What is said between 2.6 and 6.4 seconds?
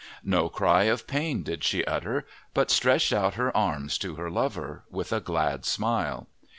stretched out her arms to her lover, with a glad smile.